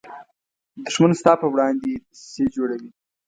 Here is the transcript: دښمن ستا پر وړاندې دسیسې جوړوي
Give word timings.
دښمن 0.85 1.11
ستا 1.19 1.31
پر 1.39 1.47
وړاندې 1.53 1.91
دسیسې 2.09 2.45
جوړوي 2.55 2.89